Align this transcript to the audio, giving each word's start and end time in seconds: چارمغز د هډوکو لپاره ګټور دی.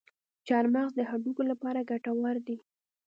چارمغز 0.47 0.91
د 0.95 1.01
هډوکو 1.09 1.43
لپاره 1.51 1.87
ګټور 1.89 2.35
دی. 2.47 2.57